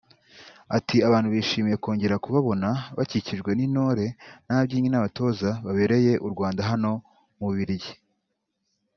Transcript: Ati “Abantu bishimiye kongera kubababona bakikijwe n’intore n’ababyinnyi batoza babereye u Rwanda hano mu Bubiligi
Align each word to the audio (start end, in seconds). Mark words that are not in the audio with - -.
Ati 0.77 0.97
“Abantu 1.07 1.27
bishimiye 1.35 1.75
kongera 1.83 2.21
kubababona 2.23 2.69
bakikijwe 2.97 3.51
n’intore 3.53 4.05
n’ababyinnyi 4.45 4.89
batoza 5.05 5.49
babereye 5.65 6.13
u 6.25 6.27
Rwanda 6.33 6.61
hano 6.69 6.91
mu 7.37 7.45
Bubiligi 7.49 7.93